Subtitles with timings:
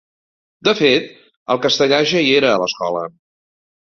[0.67, 1.11] De fet,
[1.55, 3.07] el castellà ja hi era, a l’escola.